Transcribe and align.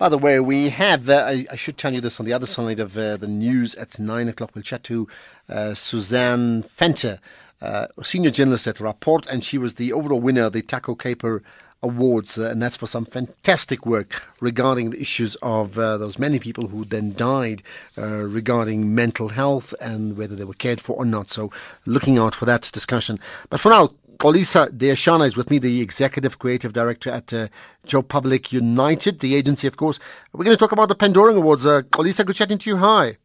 By 0.00 0.08
the 0.08 0.16
way, 0.16 0.40
we 0.40 0.70
have, 0.70 1.10
uh, 1.10 1.24
I, 1.26 1.44
I, 1.52 1.56
should 1.56 1.76
tell 1.76 1.92
you 1.92 2.00
this 2.00 2.18
on 2.18 2.24
the 2.24 2.32
other 2.32 2.46
side 2.46 2.80
of 2.80 2.96
uh, 2.96 3.18
the 3.18 3.26
news 3.26 3.74
at 3.74 4.00
9 4.00 4.28
o'clock. 4.28 4.52
We'll 4.54 4.62
chat 4.62 4.82
to 4.84 5.06
uh, 5.46 5.74
Suzanne 5.74 6.62
Venter, 6.62 7.18
uh, 7.60 7.88
senior 8.02 8.30
journalist 8.30 8.66
at 8.66 8.80
Rapport, 8.80 9.20
and 9.30 9.44
she 9.44 9.58
was 9.58 9.74
the 9.74 9.92
overall 9.92 10.18
winner 10.18 10.44
of 10.44 10.54
the 10.54 10.62
Taco 10.62 10.94
Kuiper 10.94 11.42
Awards, 11.82 12.38
uh, 12.38 12.44
and 12.44 12.62
that's 12.62 12.78
for 12.78 12.86
some 12.86 13.04
fantastic 13.04 13.84
work 13.84 14.22
regarding 14.40 14.88
the 14.88 15.02
issues 15.02 15.34
of 15.42 15.78
uh, 15.78 15.98
those 15.98 16.18
many 16.18 16.38
people 16.38 16.68
who 16.68 16.86
then 16.86 17.12
died 17.12 17.62
regarding 17.94 18.94
mental 18.94 19.28
health 19.28 19.74
and 19.82 20.16
whether 20.16 20.34
they 20.34 20.44
were 20.44 20.54
cared 20.54 20.80
for 20.80 20.96
or 20.96 21.04
not. 21.04 21.28
So, 21.28 21.52
looking 21.84 22.16
out 22.16 22.34
for 22.34 22.46
that 22.46 22.62
discussion. 22.72 23.20
But 23.50 23.60
for 23.60 23.68
now, 23.68 23.90
Xolisa 24.20 24.68
Dyeshana 24.68 25.26
is 25.26 25.34
with 25.34 25.50
me, 25.50 25.58
the 25.58 25.80
Executive 25.80 26.38
Creative 26.38 26.74
Director 26.74 27.10
at 27.10 27.32
uh, 27.32 27.48
Joe 27.86 28.02
Public 28.02 28.52
United, 28.52 29.20
the 29.20 29.34
agency, 29.34 29.66
of 29.66 29.78
course. 29.78 29.98
We're 30.34 30.44
going 30.44 30.54
to 30.54 30.60
talk 30.60 30.72
about 30.72 30.90
the 30.90 30.94
Pendoring 30.94 31.38
Awards. 31.38 31.64
Uh, 31.64 31.80
Xolisa, 31.90 32.26
good 32.26 32.36
chatting 32.36 32.58
to 32.58 32.68
you. 32.68 32.76
Hi. 32.76 33.16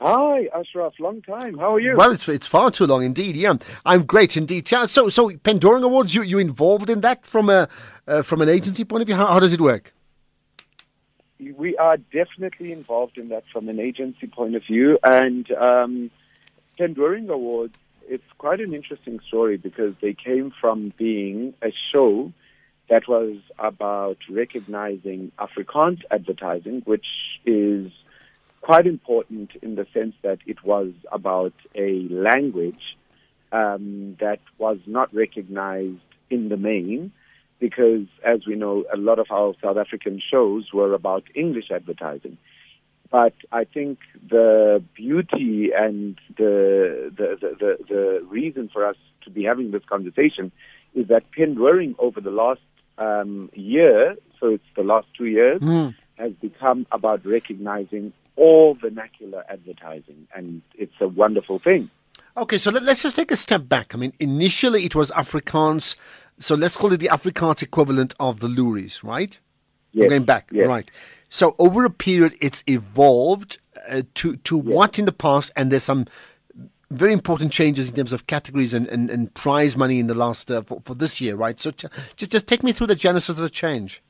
Hi, 0.00 0.48
Ashraf. 0.58 0.94
Long 0.98 1.22
time. 1.22 1.56
How 1.56 1.76
are 1.76 1.78
you? 1.78 1.94
Well, 1.94 2.10
it's 2.10 2.28
it's 2.28 2.48
far 2.48 2.72
too 2.72 2.86
long 2.86 3.04
indeed. 3.04 3.36
Yeah, 3.36 3.54
I'm 3.86 4.04
great 4.04 4.36
indeed. 4.36 4.66
So, 4.66 5.08
so 5.08 5.30
Pendoring 5.30 5.84
Awards, 5.84 6.16
you 6.16 6.22
you 6.22 6.40
involved 6.40 6.90
in 6.90 7.02
that 7.02 7.24
from 7.24 7.48
a 7.48 7.68
uh, 8.08 8.22
from 8.22 8.42
an 8.42 8.48
agency 8.48 8.84
point 8.84 9.02
of 9.02 9.06
view? 9.06 9.14
How, 9.14 9.26
how 9.26 9.38
does 9.38 9.52
it 9.52 9.60
work? 9.60 9.94
We 11.38 11.76
are 11.76 11.96
definitely 11.96 12.72
involved 12.72 13.18
in 13.18 13.28
that 13.28 13.44
from 13.52 13.68
an 13.68 13.78
agency 13.78 14.26
point 14.26 14.56
of 14.56 14.64
view, 14.64 14.98
and 15.04 15.48
um, 15.52 16.10
Pendoring 16.76 17.30
Awards 17.30 17.76
it's 18.08 18.24
quite 18.38 18.60
an 18.60 18.74
interesting 18.74 19.20
story 19.26 19.56
because 19.56 19.94
they 20.00 20.14
came 20.14 20.52
from 20.60 20.92
being 20.96 21.54
a 21.62 21.72
show 21.92 22.32
that 22.88 23.08
was 23.08 23.36
about 23.58 24.18
recognizing 24.28 25.32
Afrikaans 25.38 26.00
advertising, 26.10 26.82
which 26.84 27.06
is 27.46 27.90
quite 28.60 28.86
important 28.86 29.50
in 29.62 29.74
the 29.74 29.86
sense 29.92 30.14
that 30.22 30.38
it 30.46 30.64
was 30.64 30.92
about 31.10 31.54
a 31.74 32.06
language 32.10 32.96
um, 33.50 34.16
that 34.20 34.40
was 34.58 34.78
not 34.86 35.12
recognized 35.14 36.00
in 36.30 36.48
the 36.48 36.56
main 36.56 37.12
because, 37.60 38.06
as 38.24 38.46
we 38.46 38.56
know, 38.56 38.84
a 38.92 38.96
lot 38.96 39.18
of 39.18 39.26
our 39.30 39.54
South 39.62 39.76
African 39.76 40.20
shows 40.30 40.70
were 40.72 40.94
about 40.94 41.24
English 41.34 41.70
advertising. 41.70 42.38
But 43.12 43.34
I 43.52 43.64
think 43.64 43.98
the 44.26 44.82
beauty 44.94 45.70
and 45.76 46.18
the, 46.38 47.12
the, 47.14 47.36
the, 47.40 47.76
the, 47.86 48.26
reason 48.26 48.70
for 48.72 48.86
us 48.86 48.96
to 49.24 49.30
be 49.30 49.44
having 49.44 49.70
this 49.70 49.82
conversation 49.86 50.50
is 50.94 51.08
that 51.08 51.24
Pendoring 51.30 51.94
over 51.98 52.22
the 52.22 52.30
last 52.30 52.62
um, 52.96 53.50
year, 53.52 54.16
so 54.40 54.46
it's 54.48 54.64
the 54.76 54.82
last 54.82 55.08
two 55.16 55.26
years, 55.26 55.60
mm. 55.60 55.94
has 56.16 56.32
become 56.40 56.86
about 56.90 57.24
recognizing 57.26 58.14
all 58.36 58.78
vernacular 58.80 59.44
advertising, 59.50 60.26
and 60.34 60.62
it's 60.76 60.94
a 61.02 61.06
wonderful 61.06 61.58
thing. 61.58 61.90
Okay, 62.34 62.56
so 62.56 62.70
let, 62.70 62.82
us 62.84 63.02
just 63.02 63.16
take 63.16 63.30
a 63.30 63.36
step 63.36 63.68
back. 63.68 63.94
I 63.94 63.98
mean, 63.98 64.14
initially 64.20 64.86
it 64.86 64.94
was 64.94 65.10
Afrikaans, 65.10 65.96
so 66.40 66.54
let's 66.54 66.78
call 66.78 66.92
it 66.94 67.00
the 67.00 67.08
Afrikaans 67.08 67.62
equivalent 67.62 68.14
of 68.18 68.40
the 68.40 68.48
Loeries, 68.48 69.04
right? 69.04 69.38
Yes. 69.92 70.08
Going 70.08 70.24
back, 70.24 70.48
yes. 70.50 70.66
right. 70.66 70.90
So 71.32 71.56
over 71.58 71.86
a 71.86 71.90
period, 71.90 72.36
it's 72.42 72.62
evolved 72.66 73.56
uh, 73.88 74.02
to 74.16 74.36
to 74.36 74.56
yes. 74.58 74.66
what 74.66 74.98
in 74.98 75.06
the 75.06 75.12
past, 75.12 75.50
and 75.56 75.72
there's 75.72 75.82
some 75.82 76.04
very 76.90 77.14
important 77.14 77.52
changes 77.52 77.88
in 77.88 77.96
terms 77.96 78.12
of 78.12 78.26
categories 78.26 78.74
and, 78.74 78.86
and, 78.88 79.08
and 79.08 79.32
prize 79.32 79.74
money 79.74 79.98
in 79.98 80.08
the 80.08 80.14
last 80.14 80.50
uh, 80.50 80.60
for, 80.60 80.82
for 80.84 80.94
this 80.94 81.22
year, 81.22 81.34
right? 81.34 81.58
So 81.58 81.70
t- 81.70 81.88
just 82.16 82.32
just 82.32 82.46
take 82.46 82.62
me 82.62 82.70
through 82.70 82.88
the 82.88 82.94
genesis 82.94 83.30
of 83.30 83.36
the 83.36 83.48
change. 83.48 84.02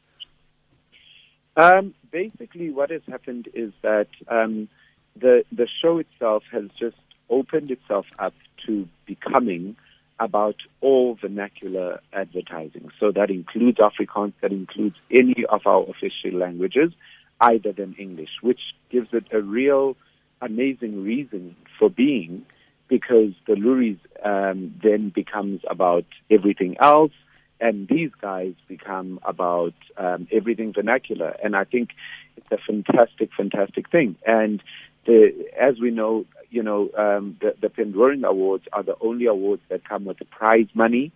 Um, 1.56 1.94
basically, 2.10 2.70
what 2.70 2.90
has 2.90 3.02
happened 3.08 3.48
is 3.54 3.72
that 3.82 4.08
um, 4.26 4.68
the 5.14 5.44
the 5.52 5.68
show 5.80 5.98
itself 5.98 6.42
has 6.50 6.64
just 6.76 6.96
opened 7.30 7.70
itself 7.70 8.06
up 8.18 8.34
to 8.66 8.88
becoming 9.06 9.76
about 10.22 10.54
all 10.80 11.18
vernacular 11.20 12.00
advertising. 12.12 12.90
So 13.00 13.10
that 13.10 13.28
includes 13.28 13.78
Afrikaans, 13.78 14.34
that 14.40 14.52
includes 14.52 14.94
any 15.10 15.44
of 15.48 15.62
our 15.66 15.82
official 15.82 16.38
languages, 16.38 16.92
either 17.40 17.72
than 17.72 17.94
English, 17.98 18.30
which 18.40 18.60
gives 18.88 19.08
it 19.12 19.24
a 19.32 19.42
real 19.42 19.96
amazing 20.40 21.02
reason 21.02 21.56
for 21.76 21.90
being 21.90 22.46
because 22.88 23.32
the 23.48 23.54
Loeries 23.54 23.98
um, 24.24 24.74
then 24.82 25.10
becomes 25.12 25.60
about 25.68 26.04
everything 26.30 26.76
else 26.80 27.12
and 27.60 27.88
these 27.88 28.10
guys 28.20 28.54
become 28.68 29.18
about 29.24 29.74
um, 29.96 30.28
everything 30.32 30.72
vernacular. 30.72 31.34
And 31.42 31.56
I 31.56 31.64
think 31.64 31.90
it's 32.36 32.46
a 32.50 32.58
fantastic, 32.58 33.30
fantastic 33.36 33.88
thing. 33.90 34.16
And 34.26 34.62
the, 35.06 35.32
as 35.60 35.78
we 35.80 35.90
know, 35.90 36.26
you 36.52 36.62
know, 36.62 36.90
um, 36.96 37.36
the, 37.40 37.54
the 37.60 37.68
Pendoring 37.68 38.24
Awards 38.24 38.64
are 38.72 38.82
the 38.82 38.96
only 39.00 39.26
awards 39.26 39.62
that 39.70 39.88
come 39.88 40.04
with 40.04 40.18
prize 40.30 40.68
money. 40.74 41.12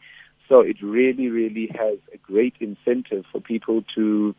So 0.48 0.60
it 0.60 0.76
really, 0.82 1.28
really 1.28 1.68
has 1.78 1.98
a 2.14 2.18
great 2.18 2.54
incentive 2.60 3.24
for 3.30 3.40
people 3.40 3.84
to 3.94 4.34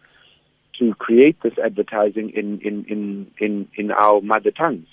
to 0.80 0.94
create 0.96 1.42
this 1.42 1.54
advertising 1.64 2.32
in 2.32 2.60
in 2.62 2.86
in 2.86 3.32
in, 3.40 3.68
in 3.76 3.92
our 3.92 4.22
mother 4.22 4.52
tongues. 4.52 4.88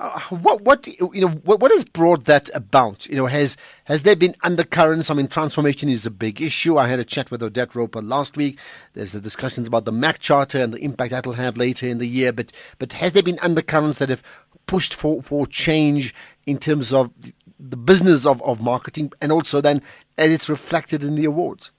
Uh, 0.00 0.18
what 0.30 0.62
what 0.62 0.86
you 0.86 1.20
know 1.20 1.28
what, 1.28 1.60
what 1.60 1.70
has 1.70 1.84
brought 1.84 2.24
that 2.24 2.50
about? 2.54 3.06
You 3.06 3.14
know, 3.14 3.26
has 3.26 3.56
has 3.84 4.02
there 4.02 4.16
been 4.16 4.34
undercurrents? 4.42 5.10
I 5.10 5.14
mean, 5.14 5.28
transformation 5.28 5.88
is 5.88 6.04
a 6.06 6.10
big 6.10 6.40
issue. 6.40 6.76
I 6.76 6.88
had 6.88 6.98
a 6.98 7.04
chat 7.04 7.30
with 7.30 7.42
Odette 7.42 7.74
Roper 7.74 8.02
last 8.02 8.36
week. 8.36 8.58
There's 8.94 9.12
the 9.12 9.20
discussions 9.20 9.68
about 9.68 9.84
the 9.84 9.92
MAC 9.92 10.18
Charter 10.18 10.58
and 10.58 10.74
the 10.74 10.82
impact 10.82 11.12
that'll 11.12 11.34
have 11.34 11.56
later 11.56 11.86
in 11.86 11.98
the 11.98 12.08
year. 12.08 12.32
But 12.32 12.52
but 12.78 12.94
has 12.94 13.12
there 13.12 13.22
been 13.22 13.38
undercurrents 13.42 13.98
that 13.98 14.08
have 14.08 14.24
pushed 14.66 14.94
for, 14.94 15.22
for 15.22 15.46
change 15.46 16.14
in 16.46 16.58
terms 16.58 16.92
of 16.92 17.10
the 17.58 17.76
business 17.76 18.26
of, 18.26 18.42
of 18.42 18.60
marketing 18.60 19.12
and 19.20 19.30
also 19.30 19.60
then 19.60 19.82
as 20.18 20.32
it's 20.32 20.48
reflected 20.48 21.04
in 21.04 21.14
the 21.14 21.24
awards? 21.24 21.70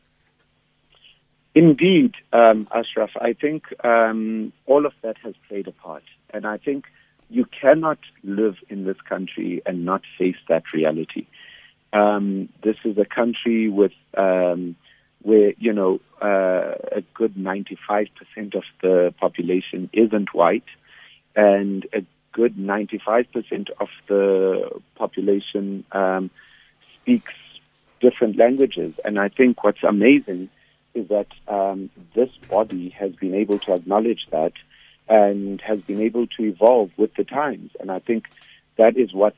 Indeed, 1.55 2.15
um, 2.31 2.67
Ashraf. 2.73 3.11
I 3.21 3.33
think 3.33 3.65
um, 3.85 4.51
all 4.65 4.85
of 4.85 4.93
that 5.03 5.17
has 5.23 5.35
played 5.47 5.67
a 5.67 5.71
part. 5.71 6.03
And 6.33 6.47
I 6.47 6.57
think 6.57 6.85
you 7.29 7.45
cannot 7.45 7.99
live 8.23 8.55
in 8.69 8.85
this 8.85 8.99
country 9.07 9.61
and 9.65 9.85
not 9.85 10.01
face 10.17 10.37
that 10.49 10.63
reality. 10.73 11.27
Um, 11.91 12.49
this 12.63 12.77
is 12.83 12.97
a 12.97 13.05
country 13.05 13.69
with 13.69 13.91
um, 14.17 14.75
where 15.21 15.53
you 15.57 15.73
know 15.73 15.99
uh, 16.21 16.75
a 16.91 17.01
good 17.13 17.35
95% 17.35 18.07
of 18.55 18.63
the 18.81 19.13
population 19.19 19.89
isn't 19.93 20.33
white, 20.33 20.65
and 21.35 21.85
a 21.93 22.03
good 22.33 22.57
95% 22.57 23.69
of 23.79 23.87
the 24.07 24.81
population 24.95 25.85
um, 25.91 26.29
speaks 26.95 27.33
different 28.01 28.37
languages. 28.37 28.93
And 29.05 29.17
I 29.17 29.29
think 29.29 29.63
what's 29.63 29.83
amazing 29.83 30.49
is 30.93 31.07
that 31.07 31.27
um, 31.47 31.89
this 32.15 32.29
body 32.49 32.89
has 32.89 33.13
been 33.13 33.33
able 33.33 33.59
to 33.59 33.73
acknowledge 33.73 34.27
that 34.31 34.53
and 35.07 35.61
has 35.61 35.79
been 35.81 36.01
able 36.01 36.27
to 36.27 36.43
evolve 36.43 36.91
with 36.97 37.13
the 37.15 37.23
times. 37.23 37.71
And 37.79 37.91
I 37.91 37.99
think 37.99 38.25
that 38.77 38.97
is 38.97 39.13
what 39.13 39.35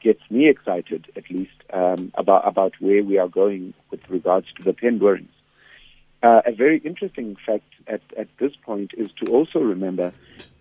gets 0.00 0.20
me 0.30 0.48
excited, 0.48 1.06
at 1.16 1.30
least, 1.30 1.50
um, 1.72 2.12
about 2.14 2.46
about 2.46 2.74
where 2.80 3.02
we 3.02 3.18
are 3.18 3.28
going 3.28 3.74
with 3.90 4.00
regards 4.08 4.46
to 4.56 4.62
the 4.62 4.72
Pendorings. 4.72 5.37
Uh, 6.22 6.42
a 6.46 6.52
very 6.52 6.78
interesting 6.78 7.36
fact 7.46 7.72
at, 7.86 8.00
at 8.16 8.28
this 8.38 8.52
point 8.56 8.90
is 8.96 9.10
to 9.12 9.30
also 9.32 9.60
remember 9.60 10.12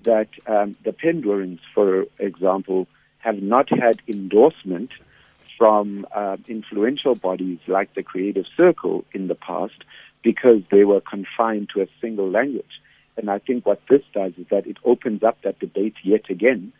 that 0.04 0.30
um, 0.46 0.76
the 0.84 0.92
Pendorings, 0.92 1.60
for 1.74 2.06
example, 2.20 2.88
have 3.20 3.42
not 3.42 3.68
had 3.70 4.00
endorsement 4.08 4.92
from 5.58 6.06
uh, 6.16 6.38
influential 6.48 7.16
bodies 7.16 7.58
like 7.68 7.94
the 7.96 8.04
Creative 8.04 8.46
Circle 8.56 9.04
in 9.14 9.28
the 9.28 9.36
past 9.36 9.84
because 10.22 10.62
they 10.70 10.84
were 10.84 11.02
confined 11.02 11.70
to 11.74 11.82
a 11.82 11.88
single 12.00 12.30
language. 12.30 12.82
And 13.18 13.32
I 13.32 13.40
think 13.40 13.66
what 13.66 13.82
this 13.90 14.04
does 14.14 14.34
is 14.38 14.46
that 14.52 14.68
it 14.68 14.78
opens 14.86 15.24
up 15.24 15.42
that 15.42 15.60
debate 15.60 15.96
yet 16.04 16.30
again 16.30 16.72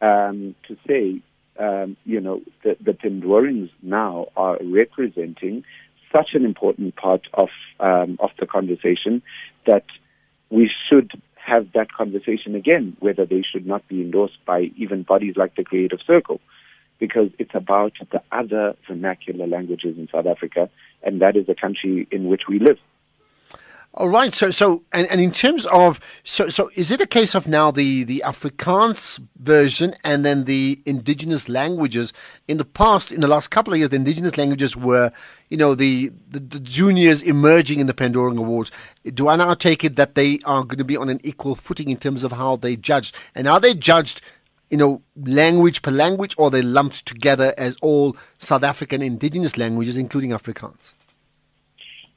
um, 0.00 0.54
to 0.66 0.76
say, 0.88 1.20
um, 1.58 1.98
you 2.06 2.20
know, 2.20 2.40
the, 2.64 2.76
the 2.80 2.92
Pendorings 2.92 3.70
now 3.82 4.28
are 4.36 4.58
representing 4.62 5.64
such 6.12 6.30
an 6.34 6.44
important 6.44 6.96
part 6.96 7.26
of 7.34 7.48
um, 7.80 8.18
of 8.20 8.30
the 8.38 8.46
conversation 8.46 9.22
that 9.66 9.84
we 10.50 10.70
should 10.88 11.10
have 11.34 11.72
that 11.72 11.92
conversation 11.92 12.54
again, 12.54 12.96
whether 13.00 13.26
they 13.26 13.42
should 13.42 13.66
not 13.66 13.86
be 13.88 14.00
endorsed 14.00 14.38
by 14.46 14.70
even 14.76 15.02
bodies 15.02 15.34
like 15.36 15.56
the 15.56 15.64
Creative 15.64 15.98
Circle, 16.06 16.40
because 16.98 17.30
it's 17.38 17.54
about 17.54 17.92
the 18.12 18.22
other 18.30 18.76
vernacular 18.86 19.46
languages 19.46 19.98
in 19.98 20.08
South 20.12 20.26
Africa, 20.26 20.70
and 21.02 21.20
that 21.20 21.36
is 21.36 21.46
the 21.46 21.54
country 21.54 22.06
in 22.10 22.28
which 22.28 22.42
we 22.48 22.58
live. 22.58 22.78
All 23.94 24.08
right. 24.08 24.32
So, 24.34 24.50
so, 24.50 24.84
and, 24.92 25.06
and 25.08 25.20
in 25.20 25.32
terms 25.32 25.66
of, 25.66 26.00
so, 26.24 26.48
so, 26.48 26.70
is 26.74 26.90
it 26.90 27.02
a 27.02 27.06
case 27.06 27.34
of 27.34 27.46
now 27.46 27.70
the 27.70 28.04
the 28.04 28.22
Afrikaans 28.24 29.20
version 29.36 29.94
and 30.02 30.24
then 30.24 30.44
the 30.44 30.80
indigenous 30.86 31.46
languages? 31.46 32.14
In 32.48 32.56
the 32.56 32.64
past, 32.64 33.12
in 33.12 33.20
the 33.20 33.28
last 33.28 33.50
couple 33.50 33.74
of 33.74 33.78
years, 33.78 33.90
the 33.90 33.96
indigenous 33.96 34.38
languages 34.38 34.74
were, 34.74 35.12
you 35.50 35.58
know, 35.58 35.74
the 35.74 36.10
the, 36.30 36.40
the 36.40 36.60
juniors 36.60 37.20
emerging 37.20 37.80
in 37.80 37.86
the 37.86 37.92
Pendoring 37.92 38.38
Awards. 38.38 38.70
Do 39.12 39.28
I 39.28 39.36
now 39.36 39.52
take 39.52 39.84
it 39.84 39.96
that 39.96 40.14
they 40.14 40.38
are 40.46 40.64
going 40.64 40.78
to 40.78 40.84
be 40.84 40.96
on 40.96 41.10
an 41.10 41.20
equal 41.22 41.54
footing 41.54 41.90
in 41.90 41.98
terms 41.98 42.24
of 42.24 42.32
how 42.32 42.56
they 42.56 42.76
judged, 42.76 43.14
and 43.34 43.46
are 43.46 43.60
they 43.60 43.74
judged? 43.74 44.22
You 44.70 44.78
know, 44.78 45.02
language 45.16 45.82
per 45.82 45.90
language, 45.90 46.34
or 46.38 46.50
they 46.50 46.62
lumped 46.62 47.04
together 47.04 47.52
as 47.58 47.76
all 47.82 48.16
South 48.38 48.62
African 48.64 49.02
indigenous 49.02 49.58
languages, 49.58 49.98
including 49.98 50.30
Afrikaans? 50.30 50.94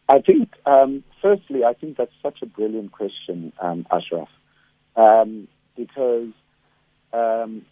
I 0.08 0.20
think, 0.20 0.50
um, 0.66 1.04
firstly, 1.26 1.64
I 1.64 1.74
think 1.74 1.98
that's 1.98 2.12
such 2.22 2.44
a 2.44 2.46
brilliant 2.46 2.92
question, 2.92 3.52
um, 3.60 3.88
Ashraf, 3.92 4.28
um, 4.96 5.48
because, 5.76 6.30
um, 7.14 7.66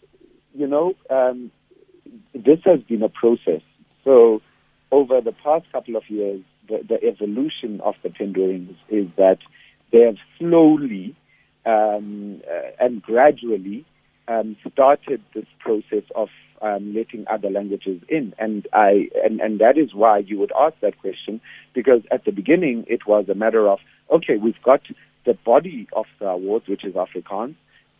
you 0.54 0.66
know, 0.66 0.94
um, 1.08 1.52
this 2.34 2.58
has 2.64 2.80
been 2.80 3.04
a 3.04 3.08
process. 3.08 3.62
So, 4.02 4.42
over 4.90 5.20
the 5.20 5.30
past 5.30 5.66
couple 5.70 5.94
of 5.94 6.02
years, 6.08 6.42
the, 6.68 6.80
the 6.88 7.00
evolution 7.06 7.80
of 7.80 7.94
the 8.02 8.08
Pendorings 8.08 8.76
is 8.88 9.06
that 9.16 9.38
they 9.92 10.00
have 10.00 10.16
slowly 10.36 11.14
um, 11.64 12.42
uh, 12.50 12.70
and 12.84 13.02
gradually 13.02 13.84
started 14.72 15.22
this 15.34 15.46
process 15.60 16.02
of 16.14 16.28
um, 16.62 16.94
letting 16.94 17.24
other 17.28 17.50
languages 17.50 18.00
in. 18.08 18.34
And 18.38 18.66
I 18.72 19.08
and, 19.24 19.40
and 19.40 19.60
that 19.60 19.78
is 19.78 19.94
why 19.94 20.18
you 20.18 20.38
would 20.38 20.52
ask 20.58 20.74
that 20.80 20.98
question 20.98 21.40
because 21.74 22.02
at 22.10 22.24
the 22.24 22.32
beginning 22.32 22.84
it 22.88 23.06
was 23.06 23.28
a 23.28 23.34
matter 23.34 23.68
of 23.68 23.78
okay, 24.10 24.36
we've 24.36 24.62
got 24.62 24.82
the 25.24 25.34
body 25.34 25.88
of 25.94 26.06
the 26.18 26.26
awards, 26.26 26.68
which 26.68 26.84
is 26.84 26.94
Afrikaans, 26.94 27.54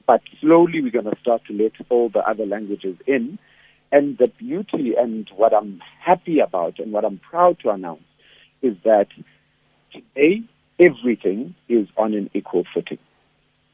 but 0.06 0.20
slowly 0.40 0.82
we're 0.82 0.90
going 0.90 1.06
to 1.06 1.18
start 1.20 1.42
to 1.46 1.54
let 1.54 1.72
all 1.88 2.08
the 2.08 2.20
other 2.20 2.46
languages 2.46 2.96
in. 3.06 3.38
And 3.92 4.18
the 4.18 4.26
beauty 4.26 4.94
and 4.98 5.28
what 5.36 5.54
I'm 5.54 5.80
happy 6.04 6.40
about 6.40 6.78
and 6.78 6.92
what 6.92 7.04
I'm 7.04 7.18
proud 7.18 7.60
to 7.60 7.70
announce 7.70 8.02
is 8.60 8.76
that 8.84 9.06
today 9.92 10.42
everything 10.80 11.54
is 11.68 11.86
on 11.96 12.14
an 12.14 12.28
equal 12.34 12.64
footing. 12.74 12.98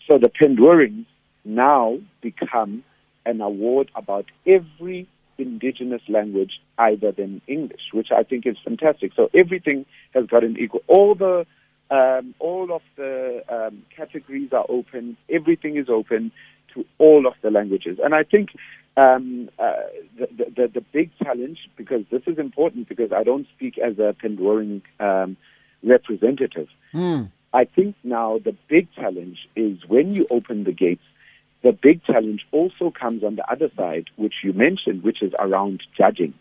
So 0.07 0.19
the 0.19 0.29
Pendorings 0.29 1.07
now 1.45 1.99
become 2.21 2.85
an 3.27 3.41
award 3.41 3.91
about 3.95 4.27
every 4.47 5.07
indigenous 5.39 6.03
language 6.09 6.61
other 6.79 7.13
than 7.13 7.41
English, 7.47 7.81
which 7.93 8.09
I 8.13 8.23
think 8.23 8.47
is 8.47 8.57
fantastic. 8.63 9.13
So 9.15 9.31
everything 9.35 9.87
has 10.15 10.27
got 10.27 10.45
an 10.45 10.57
equal. 10.59 10.83
All 10.87 11.15
the 11.15 11.47
um, 11.91 12.35
all 12.39 12.73
of 12.73 12.83
the 12.97 13.43
um, 13.49 13.83
categories 13.97 14.53
are 14.53 14.67
open. 14.69 15.17
Everything 15.29 15.77
is 15.77 15.89
open 15.89 16.31
to 16.75 16.85
all 16.99 17.27
of 17.27 17.35
the 17.43 17.51
languages, 17.51 17.99
and 18.03 18.15
I 18.15 18.23
think 18.23 18.51
um, 18.97 19.49
uh, 19.59 19.73
the, 20.19 20.29
the, 20.57 20.71
the 20.75 20.81
big 20.93 21.11
challenge, 21.23 21.59
because 21.77 22.05
this 22.11 22.23
is 22.27 22.39
important, 22.39 22.89
because 22.89 23.13
I 23.13 23.25
don't 23.25 23.47
speak 23.57 23.79
as 23.79 23.99
a 23.99 24.15
Pendoring 24.23 24.83
um, 25.01 25.37
representative. 25.83 26.69
Mm. 26.93 27.31
I 27.53 27.65
think 27.65 27.97
now 28.05 28.39
the 28.39 28.55
big 28.69 28.93
challenge 28.93 29.49
is 29.57 29.79
when 29.89 30.15
you 30.15 30.27
open 30.31 30.65
the 30.65 30.73
gates 30.73 31.03
the 31.63 31.73
big 31.73 32.03
challenge 32.05 32.47
also 32.53 32.91
comes 32.91 33.23
on 33.23 33.37
the 33.37 33.51
other 33.51 33.71
side, 33.77 34.07
which 34.17 34.35
you 34.43 34.53
mentioned, 34.53 35.03
which 35.03 35.23
is 35.23 35.33
around 35.39 35.83
judging. 35.97 36.35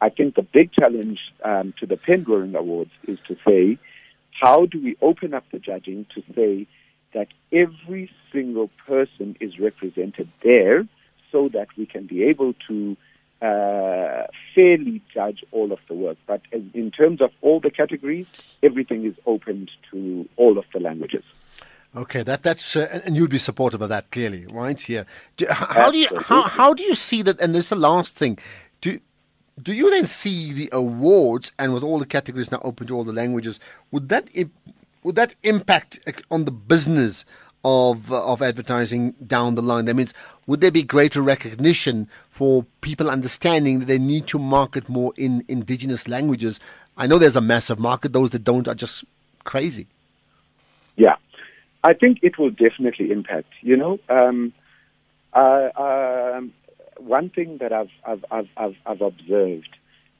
I 0.00 0.10
think 0.10 0.34
the 0.34 0.42
big 0.42 0.72
challenge 0.72 1.20
um, 1.44 1.72
to 1.80 1.86
the 1.86 1.96
Pen 1.96 2.24
Awards 2.28 2.90
is 3.06 3.18
to 3.28 3.36
say, 3.46 3.78
how 4.40 4.66
do 4.66 4.82
we 4.82 4.96
open 5.00 5.32
up 5.32 5.44
the 5.50 5.58
judging 5.58 6.06
to 6.14 6.22
say 6.34 6.66
that 7.14 7.28
every 7.52 8.10
single 8.32 8.70
person 8.86 9.36
is 9.40 9.58
represented 9.58 10.28
there 10.42 10.86
so 11.32 11.48
that 11.48 11.68
we 11.78 11.86
can 11.86 12.06
be 12.06 12.24
able 12.24 12.54
to 12.68 12.96
uh, 13.40 14.26
fairly 14.54 15.00
judge 15.14 15.44
all 15.52 15.72
of 15.72 15.78
the 15.88 15.94
work. 15.94 16.18
But 16.26 16.42
in 16.52 16.90
terms 16.90 17.20
of 17.20 17.30
all 17.40 17.60
the 17.60 17.70
categories, 17.70 18.26
everything 18.62 19.06
is 19.06 19.14
opened 19.26 19.70
to 19.90 20.28
all 20.36 20.58
of 20.58 20.64
the 20.72 20.80
languages. 20.80 21.24
Okay, 21.96 22.22
that 22.24 22.42
that's 22.42 22.76
uh, 22.76 23.00
and 23.04 23.16
you'd 23.16 23.30
be 23.30 23.38
supportive 23.38 23.80
of 23.80 23.88
that 23.88 24.10
clearly, 24.10 24.46
right? 24.52 24.86
Yeah. 24.88 25.04
Do, 25.38 25.46
how 25.48 25.90
do 25.90 25.96
you 25.96 26.08
how 26.18 26.42
how 26.42 26.74
do 26.74 26.82
you 26.82 26.94
see 26.94 27.22
that? 27.22 27.40
And 27.40 27.54
this 27.54 27.66
is 27.66 27.70
the 27.70 27.76
last 27.76 28.16
thing. 28.16 28.38
Do 28.82 29.00
do 29.62 29.72
you 29.72 29.90
then 29.90 30.04
see 30.04 30.52
the 30.52 30.68
awards 30.72 31.52
and 31.58 31.72
with 31.72 31.82
all 31.82 31.98
the 31.98 32.06
categories 32.06 32.52
now 32.52 32.60
open 32.62 32.86
to 32.88 32.94
all 32.94 33.04
the 33.04 33.12
languages? 33.12 33.58
Would 33.92 34.10
that 34.10 34.28
would 35.02 35.14
that 35.14 35.34
impact 35.42 36.00
on 36.30 36.44
the 36.44 36.50
business 36.50 37.24
of 37.64 38.12
uh, 38.12 38.24
of 38.26 38.42
advertising 38.42 39.14
down 39.26 39.54
the 39.54 39.62
line? 39.62 39.86
That 39.86 39.94
means 39.94 40.12
would 40.46 40.60
there 40.60 40.70
be 40.70 40.82
greater 40.82 41.22
recognition 41.22 42.08
for 42.28 42.66
people 42.82 43.08
understanding 43.08 43.78
that 43.80 43.86
they 43.86 43.98
need 43.98 44.26
to 44.28 44.38
market 44.38 44.90
more 44.90 45.14
in 45.16 45.44
indigenous 45.48 46.06
languages? 46.06 46.60
I 46.98 47.06
know 47.06 47.18
there's 47.18 47.36
a 47.36 47.40
massive 47.40 47.78
market; 47.78 48.12
those 48.12 48.32
that 48.32 48.44
don't 48.44 48.68
are 48.68 48.74
just 48.74 49.04
crazy. 49.44 49.86
Yeah, 50.96 51.16
I 51.86 51.94
think 51.94 52.18
it 52.22 52.36
will 52.36 52.50
definitely 52.50 53.12
impact. 53.12 53.52
You 53.60 53.76
know, 53.76 54.00
um, 54.08 54.52
uh, 55.32 55.68
um, 55.76 56.52
one 56.98 57.30
thing 57.30 57.58
that 57.58 57.72
I've, 57.72 57.94
I've, 58.04 58.24
I've, 58.28 58.48
I've, 58.56 58.76
I've 58.84 59.00
observed, 59.02 59.68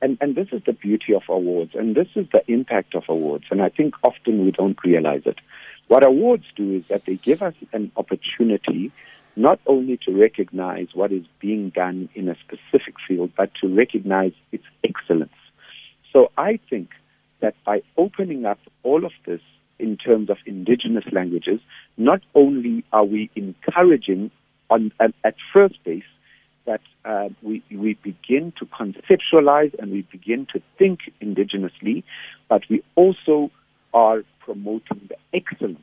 and, 0.00 0.16
and 0.20 0.36
this 0.36 0.46
is 0.52 0.62
the 0.64 0.72
beauty 0.72 1.12
of 1.12 1.22
awards, 1.28 1.72
and 1.74 1.96
this 1.96 2.06
is 2.14 2.26
the 2.32 2.44
impact 2.46 2.94
of 2.94 3.02
awards, 3.08 3.46
and 3.50 3.60
I 3.60 3.68
think 3.68 3.94
often 4.04 4.44
we 4.44 4.52
don't 4.52 4.78
realize 4.84 5.22
it. 5.26 5.40
What 5.88 6.04
awards 6.04 6.44
do 6.54 6.72
is 6.76 6.84
that 6.88 7.04
they 7.04 7.16
give 7.16 7.42
us 7.42 7.54
an 7.72 7.90
opportunity 7.96 8.92
not 9.34 9.58
only 9.66 9.98
to 10.06 10.12
recognize 10.12 10.88
what 10.94 11.10
is 11.10 11.24
being 11.40 11.70
done 11.70 12.08
in 12.14 12.28
a 12.28 12.36
specific 12.36 12.94
field, 13.08 13.32
but 13.36 13.50
to 13.60 13.74
recognize 13.74 14.34
its 14.52 14.64
excellence. 14.84 15.34
So 16.12 16.30
I 16.38 16.60
think 16.70 16.90
that 17.40 17.56
by 17.64 17.82
opening 17.96 18.46
up 18.46 18.60
all 18.84 19.04
of 19.04 19.12
this 19.26 19.40
in 19.78 19.96
terms 19.96 20.30
of 20.30 20.38
indigenous 20.46 21.04
languages, 21.12 21.60
not 21.96 22.20
only 22.34 22.84
are 22.92 23.04
we 23.04 23.30
encouraging 23.36 24.30
on 24.70 24.92
at, 25.00 25.12
at 25.24 25.34
first 25.52 25.82
base 25.84 26.02
that 26.66 26.80
uh, 27.04 27.28
we, 27.42 27.62
we 27.70 27.94
begin 28.02 28.52
to 28.58 28.66
conceptualize 28.66 29.72
and 29.78 29.92
we 29.92 30.02
begin 30.10 30.46
to 30.52 30.60
think 30.76 31.00
indigenously, 31.22 32.02
but 32.48 32.62
we 32.68 32.82
also 32.96 33.50
are 33.94 34.22
promoting 34.40 35.08
the 35.08 35.16
excellence 35.32 35.78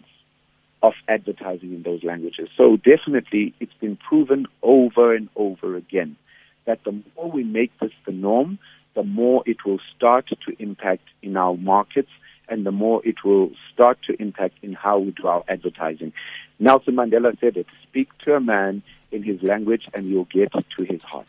of 0.81 0.93
advertising 1.07 1.73
in 1.73 1.83
those 1.83 2.03
languages. 2.03 2.49
So 2.57 2.75
definitely 2.77 3.53
it's 3.61 3.73
been 3.79 3.95
proven 3.95 4.45
over 4.61 5.15
and 5.15 5.29
over 5.35 5.77
again 5.77 6.17
that 6.65 6.83
the 6.83 7.01
more 7.15 7.31
we 7.31 7.43
make 7.43 7.71
this 7.79 7.91
the 8.05 8.11
norm, 8.11 8.59
the 8.93 9.03
more 9.03 9.43
it 9.45 9.65
will 9.65 9.79
start 9.95 10.27
to 10.27 10.61
impact 10.61 11.03
in 11.21 11.37
our 11.37 11.55
markets 11.55 12.09
and 12.49 12.65
the 12.65 12.71
more 12.71 13.01
it 13.05 13.23
will 13.23 13.51
start 13.73 13.99
to 14.07 14.21
impact 14.21 14.55
in 14.61 14.73
how 14.73 14.99
we 14.99 15.11
do 15.11 15.27
our 15.27 15.43
advertising. 15.47 16.13
Nelson 16.59 16.95
Mandela 16.95 17.39
said 17.39 17.57
it 17.57 17.67
speak 17.83 18.15
to 18.19 18.35
a 18.35 18.39
man 18.39 18.83
in 19.11 19.23
his 19.23 19.41
language 19.41 19.87
and 19.93 20.05
you'll 20.05 20.25
get 20.25 20.51
to 20.51 20.83
his 20.83 21.01
heart. 21.01 21.27